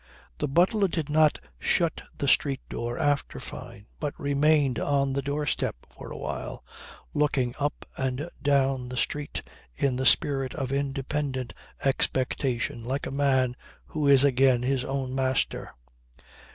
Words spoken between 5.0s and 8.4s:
the doorstep for a while, looking up and